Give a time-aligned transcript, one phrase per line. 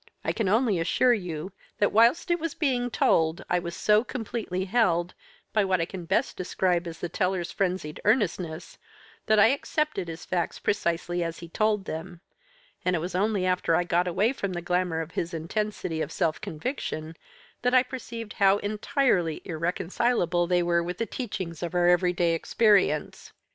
[0.25, 4.65] I can only assure you that whilst it was being told, I was so completely
[4.65, 5.13] held,
[5.53, 8.79] by what I can best describe as the teller's frenzied earnestness,
[9.27, 12.21] that I accepted his facts precisely as he told them,
[12.83, 16.11] and it was only after I got away from the glamour of his intensity of
[16.11, 17.15] self conviction
[17.61, 23.33] that I perceived how entirely irreconcilable they were with the teachings of our everyday experience.